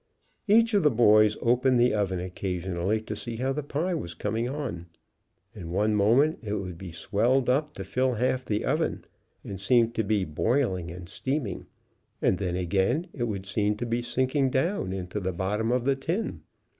Each 0.47 0.73
of 0.73 0.81
the 0.81 0.89
boys 0.89 1.37
opened 1.43 1.79
the 1.79 1.93
oven 1.93 2.19
occasionally 2.19 3.01
to 3.01 3.15
see 3.15 3.35
how 3.35 3.53
the 3.53 3.61
pie 3.61 3.93
was 3.93 4.15
coming 4.15 4.49
on, 4.49 4.87
and 5.53 5.71
one 5.71 5.93
moment 5.93 6.39
it 6.41 6.53
would 6.55 6.75
be 6.75 6.91
swelled 6.91 7.51
up 7.51 7.75
to 7.75 7.83
fill 7.83 8.15
half 8.15 8.43
the 8.43 8.65
oven, 8.65 9.05
and 9.43 9.61
seemed 9.61 9.93
to 9.93 10.03
be 10.03 10.25
boiling 10.25 10.89
and 10.89 11.07
steaming, 11.07 11.67
and 12.19 12.39
then 12.39 12.55
again 12.55 13.09
it 13.13 13.25
would 13.25 13.45
seem 13.45 13.75
to 13.75 13.85
be 13.85 14.01
sink 14.01 14.33
ing 14.35 14.49
down 14.49 14.91
into 14.91 15.19
the 15.19 15.33
bottom 15.33 15.71
of 15.71 15.85
the 15.85 15.95
tin.. 15.95 16.41